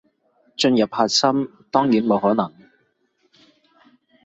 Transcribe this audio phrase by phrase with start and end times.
[0.57, 1.29] 進入核心，
[1.69, 2.51] 當然冇可能